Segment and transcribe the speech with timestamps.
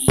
[0.00, 0.08] Du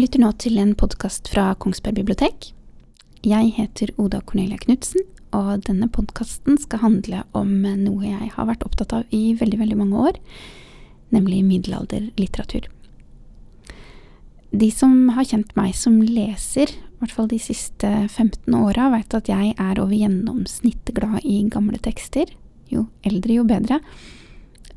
[0.00, 2.50] lytter nå til en podkast fra Kongsberg bibliotek.
[3.22, 5.00] Jeg heter Oda Cornelia Knutsen,
[5.30, 9.78] og denne podkasten skal handle om noe jeg har vært opptatt av i veldig, veldig
[9.78, 10.18] mange år,
[11.14, 12.66] nemlig middelalderlitteratur.
[14.50, 19.16] De som har kjent meg som leser, i hvert fall de siste 15 åra, vet
[19.16, 22.30] at jeg er over gjennomsnittet glad i gamle tekster.
[22.72, 23.80] Jo eldre, jo bedre.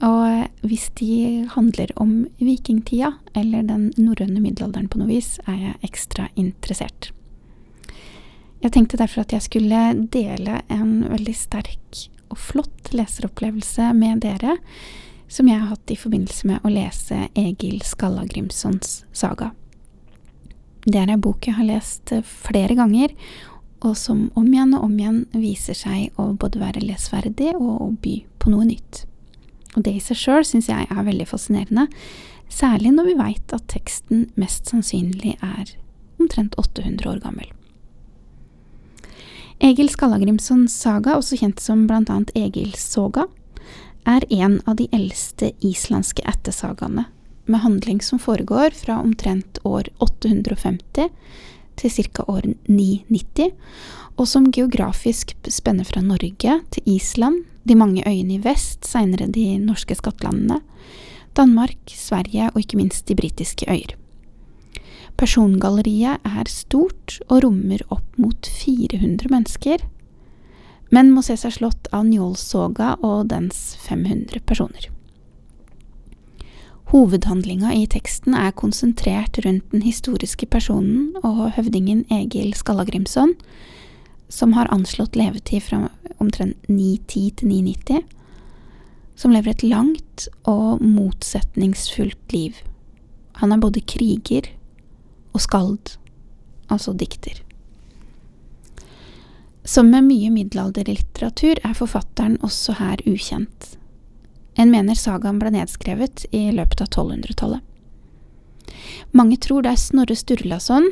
[0.05, 5.89] Og hvis de handler om vikingtida eller den norrøne middelalderen på noe vis, er jeg
[5.89, 7.11] ekstra interessert.
[8.59, 14.57] Jeg tenkte derfor at jeg skulle dele en veldig sterk og flott leseropplevelse med dere,
[15.29, 19.51] som jeg har hatt i forbindelse med å lese Egil Skallagrimsons saga.
[20.85, 23.13] Det er ei bok jeg har lest flere ganger,
[23.85, 27.91] og som om igjen og om igjen viser seg å både være lesverdig og å
[28.01, 29.03] by på noe nytt.
[29.77, 31.85] Og det i seg sjøl syns jeg er veldig fascinerende,
[32.49, 35.75] særlig når vi veit at teksten mest sannsynlig er
[36.19, 37.47] omtrent 800 år gammel.
[39.59, 43.27] Egil Skallagrimsons saga, også kjent som blant annet Egilssoga,
[44.05, 47.05] er en av de eldste islandske ættesagaene,
[47.49, 51.09] med handling som foregår fra omtrent år 850
[51.79, 52.25] til ca.
[52.27, 53.53] år 990,
[54.19, 59.57] og som geografisk spenner fra Norge til Island, de mange øyene i vest, seinere de
[59.61, 60.59] norske skattlandene,
[61.37, 63.95] Danmark, Sverige og ikke minst de britiske øyer.
[65.19, 69.83] Persongalleriet er stort og rommer opp mot 400 mennesker,
[70.89, 74.89] men må se seg slått av Njålsoga og dens 500 personer.
[76.89, 83.35] Hovedhandlinga i teksten er konsentrert rundt den historiske personen og høvdingen Egil Skallagrimson,
[84.29, 85.83] som har anslått levetid fra
[86.17, 88.01] omtrent 910 til 990,
[89.19, 92.57] som lever et langt og motsetningsfullt liv.
[93.37, 94.49] Han er både kriger
[95.33, 95.93] og skald,
[96.73, 97.37] altså dikter.
[99.69, 103.75] Som med mye middelalderlitteratur er forfatteren også her ukjent.
[104.57, 107.61] En mener sagaen ble nedskrevet i løpet av 1200-tallet.
[109.13, 110.89] Mange tror det er Snorre Sturlason,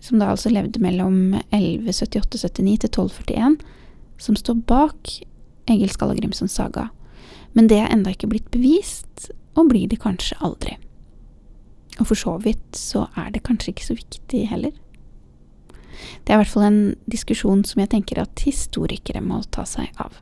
[0.00, 3.60] som da altså levde mellom 1178-79 til 1241,
[4.24, 5.12] som står bak
[5.68, 6.88] Egil Skallagrimsons saga,
[7.52, 10.78] men det er enda ikke blitt bevist, og blir det kanskje aldri.
[11.98, 14.72] Og for så vidt så er det kanskje ikke så viktig heller.
[16.24, 19.90] Det er i hvert fall en diskusjon som jeg tenker at historikere må ta seg
[20.00, 20.20] av.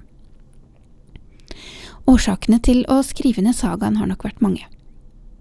[2.07, 4.67] Årsakene til å skrive ned sagaen har nok vært mange.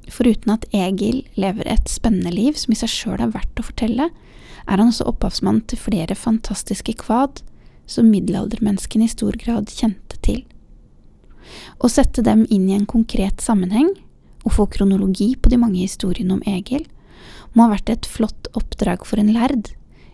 [0.10, 4.10] Foruten at Egil lever et spennende liv som i seg sjøl er verdt å fortelle,
[4.66, 7.44] er han også opphavsmann til flere fantastiske kvad
[7.90, 10.42] som middelaldermenneskene i stor grad kjente til.
[11.78, 13.92] Å sette dem inn i en konkret sammenheng,
[14.46, 16.86] og få kronologi på de mange historiene om Egil,
[17.54, 19.72] må ha vært et flott oppdrag for en lærd,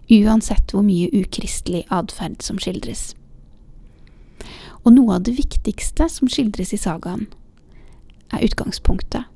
[0.09, 3.11] uansett hvor mye ukristelig atferd som skildres.
[4.81, 7.27] Og noe av det viktigste som skildres i sagaen,
[8.31, 9.27] er utgangspunktet.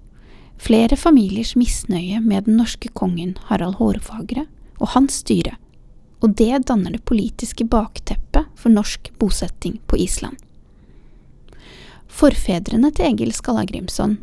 [0.57, 4.47] Flere familiers misnøye med den norske kongen Harald Hårfagre
[4.79, 5.57] og hans styre
[6.25, 10.39] og det danner det politiske bakteppet for norsk bosetting på Island.
[12.07, 14.17] Forfedrene til Egil Skallagrimson,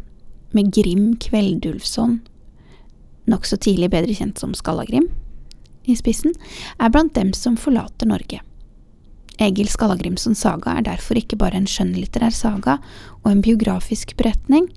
[0.52, 2.20] med Grim Kveldulfsson,
[3.28, 5.06] nokså tidlig bedre kjent som Skallagrim,
[5.84, 6.34] i spissen,
[6.78, 8.40] er blant dem som forlater Norge.
[9.42, 12.78] Egil Skallagrimsons saga er derfor ikke bare en skjønnlitterær saga
[13.22, 14.68] og en biografisk beretning,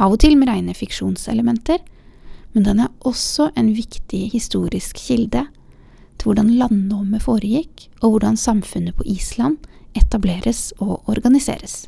[0.00, 1.82] av og til med rene fiksjonselementer,
[2.54, 5.44] men den er også en viktig historisk kilde
[6.18, 9.60] til hvordan landnåmet foregikk, og hvordan samfunnet på Island
[9.96, 11.86] etableres og organiseres.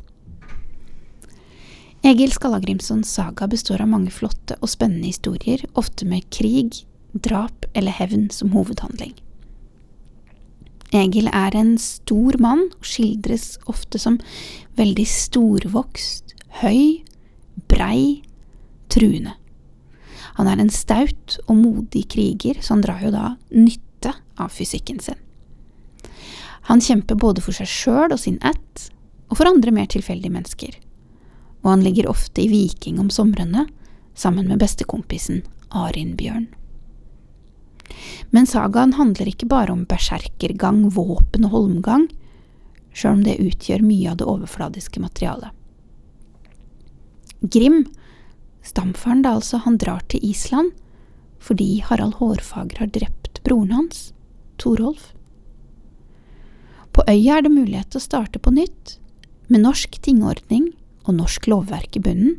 [2.03, 6.81] Egil Skallagrimsons saga består av mange flotte og spennende historier, ofte med krig,
[7.13, 9.13] drap eller hevn som hovedhandling.
[10.93, 14.19] Egil er en stor mann og skildres ofte som
[14.77, 17.01] veldig storvokst, høy,
[17.69, 18.21] brei,
[18.93, 19.33] truende.
[20.37, 25.01] Han er en staut og modig kriger, så han drar jo da nytte av fysikken
[25.01, 25.19] sin.
[26.69, 28.89] Han kjemper både for seg sjøl og sin ett,
[29.29, 30.77] og for andre mer tilfeldige mennesker.
[31.63, 33.67] Og han ligger ofte i Viking om somrene,
[34.13, 35.41] sammen med bestekompisen
[35.73, 36.51] Arinbjørn.
[38.35, 42.07] Men sagaen handler ikke bare om berserkergang, våpen og holmgang,
[42.93, 45.51] sjøl om det utgjør mye av det overfladiske materialet.
[47.43, 47.83] Grim,
[48.63, 50.71] stamfaren da altså, han drar til Island
[51.43, 54.13] fordi Harald Hårfager har drept broren hans,
[54.61, 55.09] Torolf.
[56.95, 58.97] På øya er det mulighet til å starte på nytt,
[59.51, 60.69] med norsk tingordning
[61.03, 62.37] og norsk lovverk i bunnen,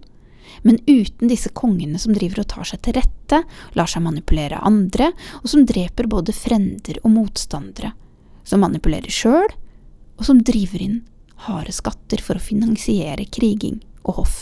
[0.62, 3.42] men uten disse kongene som driver og tar seg til rette,
[3.76, 5.10] lar seg manipulere andre,
[5.42, 7.92] og som dreper både frender og motstandere,
[8.44, 9.50] som manipulerer sjøl,
[10.18, 11.00] og som driver inn
[11.44, 14.36] harde skatter for å finansiere kriging og hoff.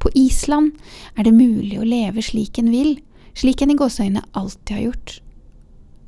[0.00, 0.78] På Island
[1.16, 2.94] er det mulig å leve slik en vil,
[3.36, 5.18] slik en i gåseøynene alltid har gjort.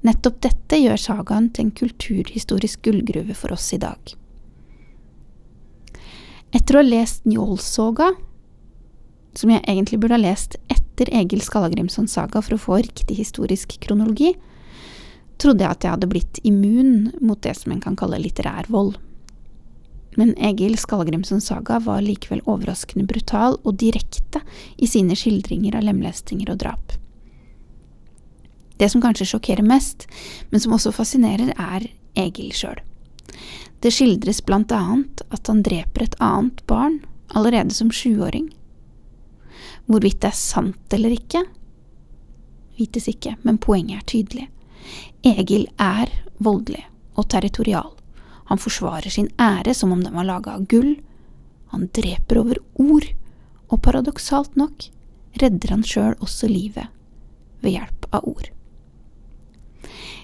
[0.03, 4.15] Nettopp dette gjør sagaen til en kulturhistorisk gullgruve for oss i dag.
[6.53, 8.11] Etter å ha lest Njålsoga,
[9.39, 13.79] som jeg egentlig burde ha lest etter Egil Skallagrimsons saga for å få riktig historisk
[13.85, 14.35] kronologi,
[15.41, 18.99] trodde jeg at jeg hadde blitt immun mot det som en kan kalle litterær vold.
[20.21, 24.43] Men Egil Skallagrimsons saga var likevel overraskende brutal og direkte
[24.77, 26.93] i sine skildringer av lemlestinger og drap.
[28.77, 30.09] Det som kanskje sjokkerer mest,
[30.51, 31.89] men som også fascinerer, er
[32.19, 32.81] Egil sjøl.
[33.83, 37.01] Det skildres blant annet at han dreper et annet barn
[37.33, 38.51] allerede som sjuåring.
[39.91, 41.43] Hvorvidt det er sant eller ikke,
[42.79, 44.47] vites ikke, men poenget er tydelig.
[45.27, 46.11] Egil er
[46.43, 46.85] voldelig
[47.19, 47.91] og territorial.
[48.51, 50.97] Han forsvarer sin ære som om den var laga av gull.
[51.73, 53.07] Han dreper over ord,
[53.73, 54.89] og paradoksalt nok
[55.41, 56.91] redder han sjøl også livet
[57.63, 58.51] ved hjelp av ord.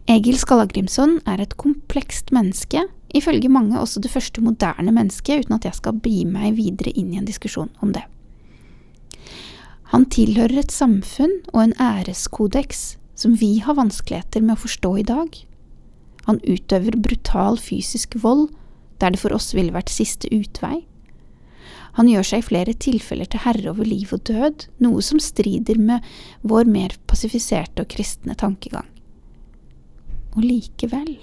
[0.08, 5.66] Egil Skallagrimson er et komplekst menneske, ifølge mange også det første moderne mennesket, uten at
[5.68, 8.04] jeg skal begi meg videre inn i en diskusjon om det.
[9.92, 15.06] Han tilhører et samfunn og en æreskodeks som vi har vanskeligheter med å forstå i
[15.08, 15.38] dag.
[16.28, 18.50] Han utøver brutal fysisk vold
[19.00, 20.82] der det for oss ville vært siste utvei.
[21.96, 25.80] Han gjør seg i flere tilfeller til herre over liv og død, noe som strider
[25.80, 26.04] med
[26.46, 28.86] vår mer pasifiserte og kristne tankegang.
[30.36, 31.16] Og likevel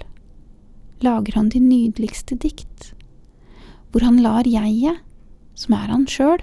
[1.04, 2.90] lager han de nydeligste dikt,
[3.92, 5.00] hvor han lar jeget,
[5.56, 6.42] som er han sjøl,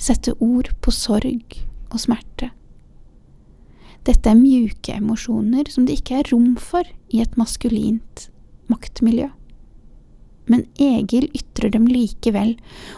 [0.00, 1.60] sette ord på sorg
[1.90, 2.50] og smerte
[4.08, 8.28] dette er mjuke emosjoner som det ikke er rom for i et maskulint
[8.72, 9.28] maktmiljø.
[10.50, 12.56] Men Egil ytrer dem likevel,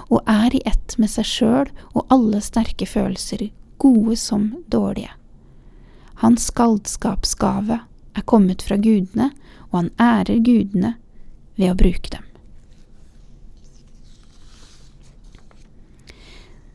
[0.09, 3.51] og er i ett med seg sjøl og alle sterke følelser,
[3.83, 5.11] gode som dårlige.
[6.23, 7.83] Hans skaldskapsgave
[8.15, 9.33] er kommet fra gudene,
[9.73, 10.95] og han ærer gudene
[11.59, 12.25] ved å bruke dem.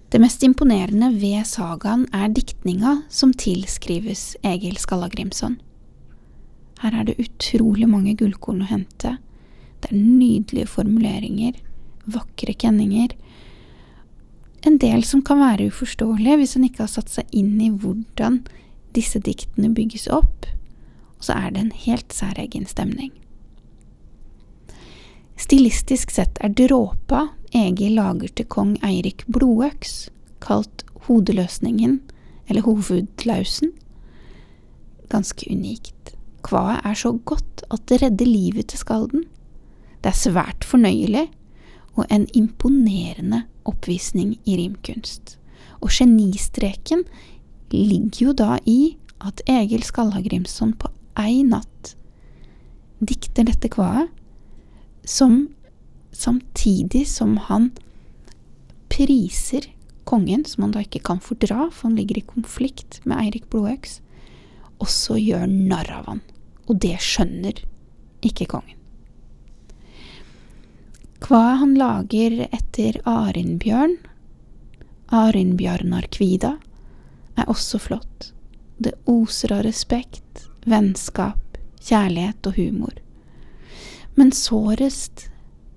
[0.07, 5.57] Det mest imponerende ved sagaen er diktninga som tilskrives Egil Skallagrimson.
[6.79, 9.17] Her er det utrolig mange gullkorn å hente.
[9.83, 11.59] Det er nydelige formuleringer,
[12.07, 13.17] vakre kenninger.
[14.63, 18.45] En del som kan være uforståelige hvis en ikke har satt seg inn i hvordan
[18.95, 20.47] disse diktene bygges opp,
[21.19, 23.11] og så er det en helt særegen stemning.
[25.37, 30.09] Stilistisk sett er dråpa Egil lager til kong Eirik Blodøks,
[30.43, 31.99] kalt Hodeløsningen,
[32.49, 33.71] eller Hovedlausen,
[35.11, 36.15] ganske unikt.
[36.43, 39.23] Kvaet er så godt at det redder livet til skalden.
[40.03, 41.27] Det er svært fornøyelig,
[41.97, 45.37] og en imponerende oppvisning i rimkunst.
[45.81, 47.05] Og genistreken
[47.71, 51.95] ligger jo da i at Egil Skallagrimson på ei natt
[53.01, 54.09] dikter dette kvaet,
[55.07, 55.47] som
[56.11, 57.71] samtidig som han
[58.91, 59.69] priser
[60.03, 63.99] kongen, som han da ikke kan fordra, for han ligger i konflikt med Eirik Blodøks,
[64.83, 66.21] også gjør narr av han.
[66.67, 67.63] Og det skjønner
[68.25, 68.75] ikke kongen.
[71.23, 73.97] Hva han lager etter Arinbjørn,
[75.07, 76.57] Arindbjarnar Kvida,
[77.37, 78.31] er også flott.
[78.77, 82.93] Det oser av respekt, vennskap, kjærlighet og humor.
[84.17, 85.27] Men sårest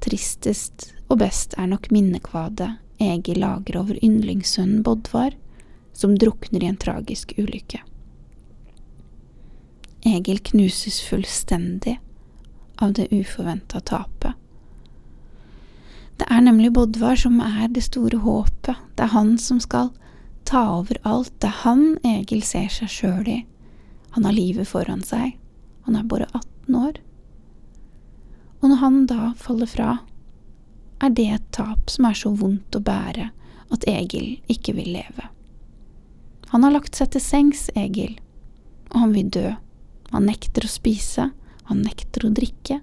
[0.00, 2.70] Tristest og best er nok minnekvadet
[3.00, 5.34] Egil lager over yndlingssønnen Bodvar,
[5.92, 7.82] som drukner i en tragisk ulykke.
[10.08, 11.98] Egil knuses fullstendig
[12.80, 14.32] av det uforventa tapet.
[16.16, 19.92] Det er nemlig Bodvar som er det store håpet, det er han som skal
[20.48, 23.38] ta over alt, det er han Egil ser seg sjøl i.
[24.16, 25.36] Han har livet foran seg,
[25.84, 27.00] han er bare 18 år.
[28.80, 29.98] Han da faller fra,
[31.04, 33.26] er det et tap som er så vondt å bære
[33.76, 35.26] at Egil ikke vil leve.
[36.48, 38.14] Han har lagt seg til sengs, Egil,
[38.88, 39.52] og han vil dø.
[40.14, 41.28] Han nekter å spise,
[41.68, 42.80] han nekter å drikke,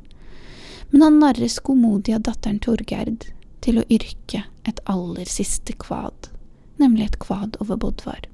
[0.92, 3.32] men han narres godmodig av datteren Torgerd
[3.66, 6.30] til å yrke et aller siste kvad,
[6.78, 8.30] nemlig et kvad over Bodvar.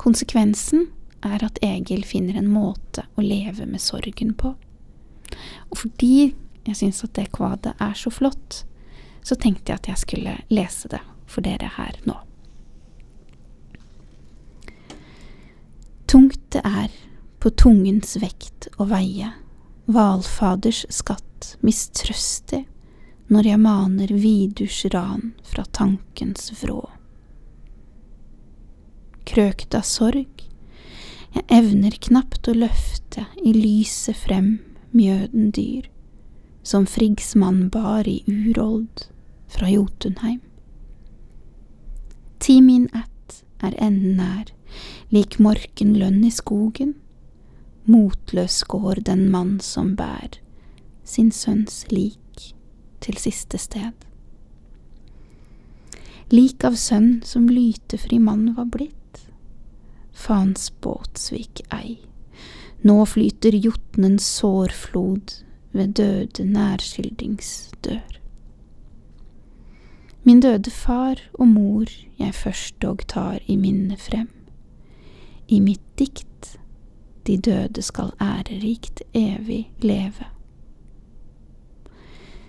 [0.00, 0.88] Konsekvensen
[1.20, 4.56] er at Egil finner en måte å leve med sorgen på.
[5.70, 6.32] Og fordi
[6.66, 8.62] jeg syns at det kvadet er så flott,
[9.22, 12.16] så tenkte jeg at jeg skulle lese det for dere her nå.
[16.10, 16.92] Tungt det er
[17.40, 19.32] på tungens vekt å veie,
[19.88, 22.66] valfaders skatt mistrøstig,
[23.32, 26.82] når jeg maner vidurs ran fra tankens vrå.
[29.24, 30.44] Krøkt av sorg,
[31.32, 34.58] jeg evner knapt å løfte i lyset frem
[34.92, 35.88] mjøden dyr,
[36.62, 39.08] som Frigsmann bar i urold
[39.48, 40.40] fra Jotunheim.
[42.38, 44.52] Timin ett er enden nær,
[45.10, 46.94] lik morkenlønn i skogen,
[47.84, 50.42] motløs går den mann som bær
[51.04, 52.54] sin sønns lik
[53.02, 53.92] til siste sted.
[56.32, 59.26] Lik av sønn som lytefri mann var blitt,
[60.12, 61.98] faens båtsvik ei.
[62.82, 68.18] Nå flyter jotnens sårflod ved døde nærskildringsdør.
[70.22, 71.84] Min døde far og mor
[72.18, 74.28] jeg først dog tar i minne frem.
[75.48, 76.58] I mitt dikt
[77.26, 80.26] de døde skal ærerikt evig leve.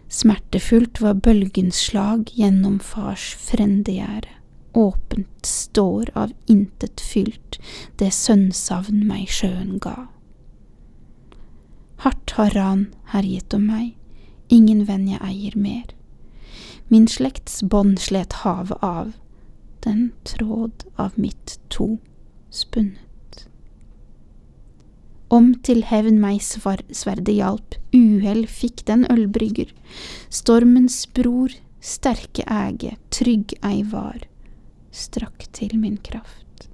[0.10, 4.30] Smertefullt var bølgens slag gjennom fars frendegjerde
[4.74, 7.60] åpent står av intet fylt
[8.02, 10.08] det sønnsavn meg sjøen ga.
[12.04, 13.94] Hardt har ran herjet om meg,
[14.52, 15.86] ingen venn jeg eier mer.
[16.92, 19.14] Min slekts bånd slet havet av,
[19.86, 21.98] den tråd av mitt to
[22.52, 23.46] spunnet.
[25.34, 29.72] Om til hevn meg sverdet hjalp, uhell fikk den ølbrygger,
[30.30, 34.28] stormens bror, sterke æge, trygg ei var
[34.94, 36.68] strakk til min kraft.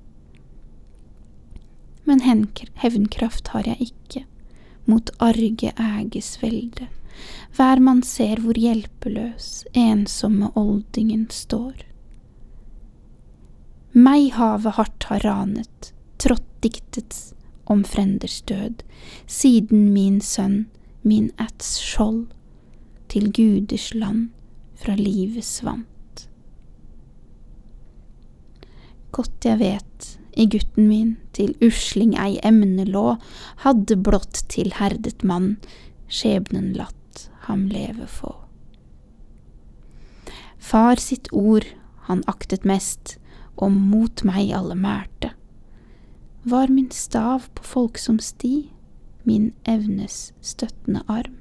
[2.03, 3.98] Men hevnkraft har jeg ikke,
[4.89, 6.87] mot arge æges velde,
[7.55, 11.85] hver man ser hvor hjelpeløs, ensomme oldingen står.
[13.93, 15.91] Meg havet hardt har ranet,
[16.21, 17.33] trådt diktets
[17.69, 18.83] om frenders død,
[19.27, 20.67] siden min sønn,
[21.01, 22.27] min ætts skjold,
[23.09, 24.29] til guders land
[24.77, 26.27] fra livet svant.
[29.11, 33.17] Godt jeg vet, i gutten min til usling ei emne lå,
[33.65, 35.57] hadde blott til herdet mann
[36.07, 38.35] skjebnen latt ham leve få.
[40.59, 41.67] Far sitt ord
[42.07, 43.17] han aktet mest,
[43.59, 45.33] og mot meg alle mærte,
[46.47, 48.69] var min stav på folksom sti,
[49.27, 51.35] min evnes støttende arm.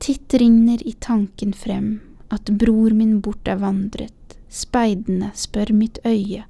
[0.00, 1.90] Titt rinner i tanken frem
[2.32, 6.46] at bror min bort er vandret, speidende spør mitt øye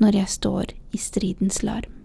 [0.00, 1.96] når jeg står i stridens larm.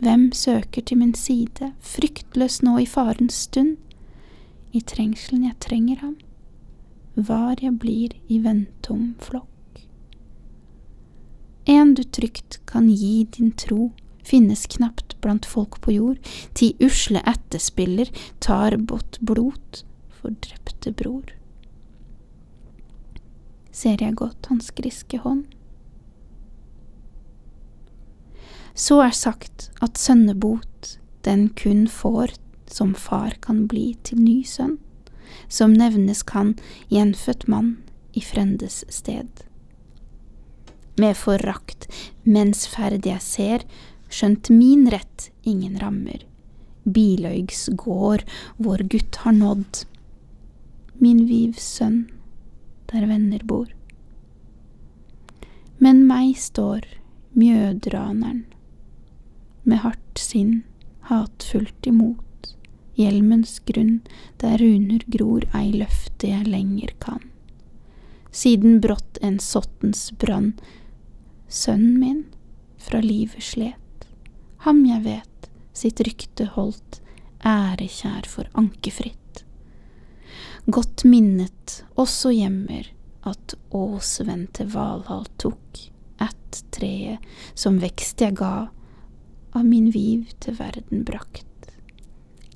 [0.00, 3.76] Hvem søker til min side, fryktløs nå i farens stund?
[4.72, 6.16] I trengselen jeg trenger ham,
[7.14, 9.46] var jeg blir i venntom flokk.
[11.68, 13.90] En du trygt kan gi din tro,
[14.24, 18.08] finnes knapt blant folk på jord, ti usle ættespiller
[18.40, 19.84] tar bort blot
[20.20, 21.36] for drepte bror
[23.80, 25.46] ser jeg godt hans griske hånd.
[28.74, 30.96] Så er sagt at sønnebot
[31.26, 32.34] den kun får
[32.70, 34.78] som far kan bli til ny sønn,
[35.48, 36.54] som nevnes kan
[36.88, 37.76] gjenfødt mann
[38.14, 39.28] i frendes sted.
[41.00, 41.88] Med forakt
[42.22, 43.64] mens ferd jeg ser,
[44.10, 46.24] skjønt min rett ingen rammer,
[46.84, 48.24] Biløygs gård
[48.58, 49.84] vår gutt har nådd,
[51.00, 52.02] min vivs sønn
[52.90, 53.68] der venner bor.
[55.80, 56.84] Men meg står
[57.38, 58.42] mjødraneren,
[59.70, 60.62] med hardt sinn,
[61.08, 62.54] hatfullt imot,
[62.98, 64.00] hjelmens grunn,
[64.42, 67.22] der runer gror ei løfte jeg lenger kan.
[68.30, 70.52] Siden brått en sottens brann,
[71.48, 72.24] sønnen min,
[72.80, 74.06] fra livet slet,
[74.64, 77.00] ham jeg vet, sitt rykte holdt,
[77.46, 79.44] ærekjær for ankefritt.
[80.70, 82.90] Godt minnet også gjemmer
[83.26, 85.80] at Åsvenn til Valhall tok
[86.20, 87.24] ett treet
[87.58, 88.68] som vekst jeg ga,
[89.52, 91.46] av min viv til verden brakt.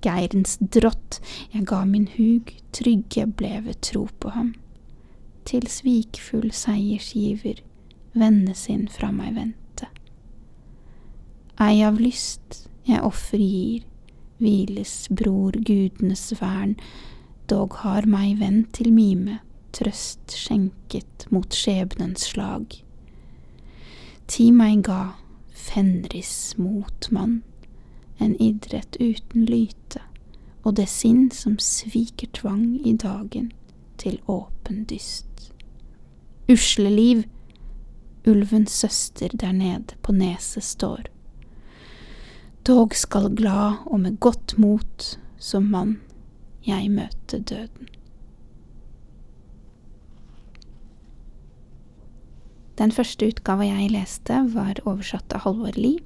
[0.04, 1.20] Geirens drott,
[1.52, 4.52] jeg ga min hug, trygge bleve tro på ham.
[5.48, 7.62] Til svikfull seiersgiver
[8.14, 9.88] venne sin fra meg vente.
[11.60, 13.84] Ei av lyst jeg offer gir,
[14.42, 16.76] hviles bror gudenes vern,
[17.48, 19.38] dog har meg venn til mime,
[19.74, 22.80] trøst skjenket mot skjebnens slag.
[24.28, 25.14] Ti meg ga
[25.64, 27.42] Fenris motmann,
[28.18, 30.02] en idrett uten lyte,
[30.62, 33.50] og det sinn som sviker tvang i dagen
[34.00, 35.48] til åpen dyst.
[36.52, 37.24] Usle liv,
[38.28, 41.08] ulvens søster der nede på neset står.
[42.66, 45.98] Dog skal glad og med godt mot som mann
[46.66, 47.88] jeg møte døden.
[52.74, 56.02] Den første utgava jeg leste, var oversatt av Halvor Lie.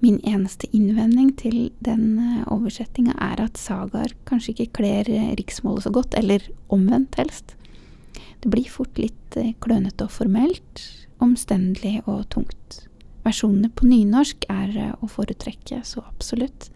[0.00, 5.84] Min eneste innvending til den eh, oversettinga er at sagaer kanskje ikke kler eh, riksmålet
[5.84, 7.56] så godt, eller omvendt helst.
[8.40, 10.84] Det blir fort litt eh, klønete og formelt,
[11.20, 12.84] omstendelig og tungt.
[13.26, 16.70] Versjonene på nynorsk er å foretrekke, så absolutt,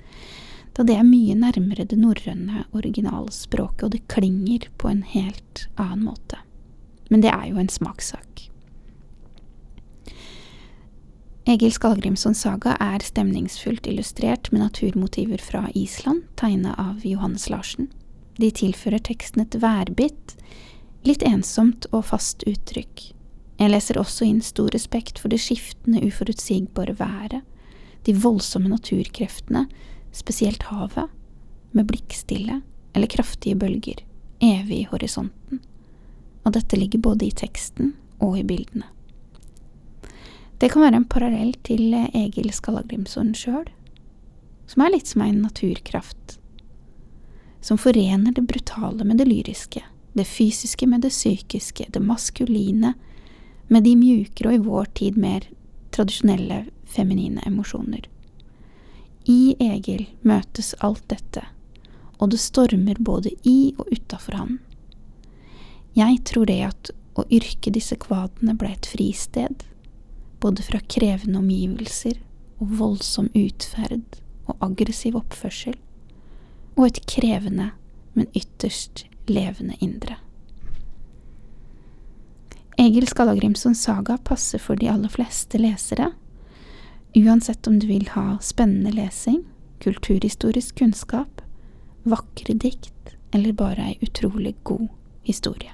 [0.77, 6.11] da det er mye nærmere det norrøne originalspråket, og det klinger på en helt annen
[6.11, 6.43] måte.
[7.09, 8.34] Men det er jo en smakssak.
[11.45, 17.91] Egil Skallgrimsons saga er stemningsfullt illustrert med naturmotiver fra Island, tegna av Johannes Larsen.
[18.41, 20.33] De tilfører teksten et værbitt,
[21.05, 23.11] litt ensomt og fast uttrykk.
[23.61, 27.45] Jeg leser også inn stor respekt for det skiftende, uforutsigbare været,
[28.09, 29.67] de voldsomme naturkreftene,
[30.17, 31.13] spesielt havet,
[31.77, 32.63] med blikkstille
[32.97, 34.01] eller kraftige bølger,
[34.41, 35.61] evig i horisonten.
[36.49, 37.93] Og dette ligger både i teksten
[38.25, 38.94] og i bildene.
[40.59, 43.67] Det kan være en parallell til Egil Skallagrimson sjøl,
[44.71, 46.39] som er litt som en naturkraft,
[47.65, 49.83] som forener det brutale med det lyriske,
[50.15, 52.95] det fysiske med det psykiske, det maskuline
[53.67, 55.49] med de mjukere og i vår tid mer
[55.95, 58.07] tradisjonelle feminine emosjoner.
[59.25, 61.43] I Egil møtes alt dette,
[62.21, 64.59] og det stormer både i og utafor han.
[65.95, 69.65] Jeg tror det at å yrke disse kvadene ble et fristed,
[70.45, 72.19] både fra krevende omgivelser
[72.61, 75.77] og voldsom utferd og aggressiv oppførsel,
[76.77, 77.71] og et krevende,
[78.13, 80.19] men ytterst levende indre.
[82.77, 86.11] Egil Skallagrimsons saga passer for de aller fleste lesere,
[87.17, 89.47] uansett om du vil ha spennende lesing,
[89.81, 91.41] kulturhistorisk kunnskap,
[92.05, 94.91] vakre dikt eller bare ei utrolig god
[95.25, 95.73] historie.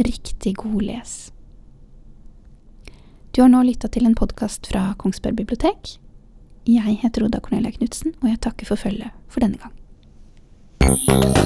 [0.00, 1.18] Riktig god les.
[3.32, 5.92] Du har nå lytta til en podkast fra Kongsberg bibliotek.
[6.66, 9.76] Jeg heter Oda Cornelia Knutsen, og jeg takker for følget for denne gang.
[10.80, 11.40] Thank